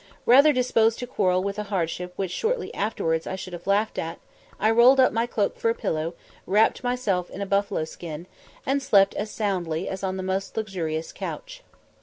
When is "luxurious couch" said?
10.57-11.61